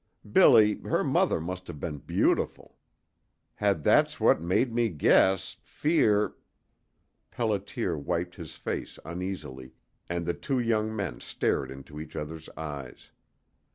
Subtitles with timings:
[0.31, 2.79] Billy, her mother must have been beautiful.
[3.59, 6.33] And that's what made me guess fear"
[7.31, 9.73] Pelliter wiped his face uneasily,
[10.09, 13.11] and the two young men stared into each other's eyes.